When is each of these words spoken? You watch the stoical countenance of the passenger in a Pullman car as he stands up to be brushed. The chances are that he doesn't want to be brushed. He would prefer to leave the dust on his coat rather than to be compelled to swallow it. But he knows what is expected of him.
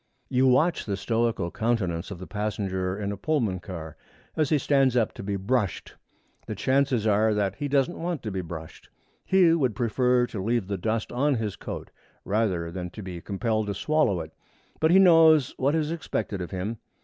You 0.29 0.47
watch 0.47 0.87
the 0.87 0.97
stoical 0.97 1.51
countenance 1.51 2.09
of 2.09 2.17
the 2.17 2.25
passenger 2.25 2.97
in 2.99 3.11
a 3.11 3.17
Pullman 3.17 3.59
car 3.59 3.97
as 4.35 4.49
he 4.49 4.57
stands 4.57 4.97
up 4.97 5.13
to 5.13 5.21
be 5.21 5.35
brushed. 5.35 5.93
The 6.47 6.55
chances 6.55 7.05
are 7.05 7.35
that 7.35 7.57
he 7.57 7.67
doesn't 7.67 7.99
want 7.99 8.23
to 8.23 8.31
be 8.31 8.41
brushed. 8.41 8.89
He 9.23 9.53
would 9.53 9.75
prefer 9.75 10.25
to 10.25 10.43
leave 10.43 10.65
the 10.65 10.77
dust 10.79 11.11
on 11.11 11.35
his 11.35 11.55
coat 11.55 11.91
rather 12.25 12.71
than 12.71 12.89
to 12.89 13.03
be 13.03 13.21
compelled 13.21 13.67
to 13.67 13.75
swallow 13.75 14.21
it. 14.21 14.31
But 14.79 14.89
he 14.89 14.97
knows 14.97 15.53
what 15.57 15.75
is 15.75 15.91
expected 15.91 16.41
of 16.41 16.49
him. 16.49 16.79